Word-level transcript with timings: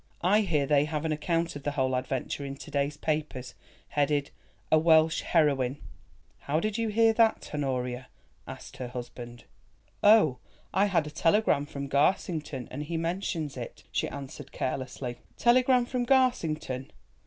I 0.23 0.39
hear 0.39 0.65
they 0.65 0.85
have 0.85 1.05
an 1.05 1.11
account 1.11 1.55
of 1.55 1.61
the 1.61 1.73
whole 1.73 1.93
adventure 1.95 2.43
in 2.43 2.55
to 2.55 2.71
day's 2.71 2.97
papers, 2.97 3.53
headed, 3.89 4.31
'A 4.71 4.79
Welsh 4.79 5.21
Heroine.'" 5.21 5.77
"How 6.39 6.59
did 6.59 6.75
you 6.75 6.87
hear 6.89 7.13
that, 7.13 7.51
Honoria?" 7.53 8.07
asked 8.47 8.77
her 8.77 8.87
husband. 8.87 9.43
"Oh, 10.01 10.39
I 10.73 10.87
had 10.87 11.05
a 11.05 11.11
telegram 11.11 11.67
from 11.67 11.87
Garsington, 11.87 12.67
and 12.71 12.81
he 12.85 12.97
mentions 12.97 13.55
it," 13.55 13.83
she 13.91 14.09
answered 14.09 14.51
carelessly. 14.51 15.17
"Telegram 15.37 15.85
from 15.85 16.05
Garsington! 16.07 16.91